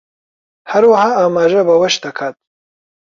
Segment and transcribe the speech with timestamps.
[0.71, 2.35] هەروەها ئاماژە بەوەش دەکات